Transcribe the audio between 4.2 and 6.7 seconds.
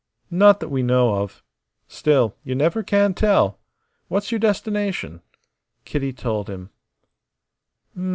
your destination?" Kitty told